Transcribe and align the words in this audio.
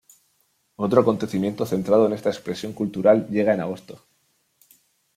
Otro 0.77 0.99
acontecimiento 1.01 1.63
centrado 1.67 2.07
en 2.07 2.13
esta 2.13 2.29
expresión 2.31 2.73
cultural 2.73 3.27
llega 3.29 3.53
en 3.53 3.61
agosto. 3.61 4.01